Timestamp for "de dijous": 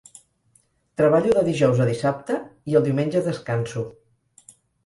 1.35-1.83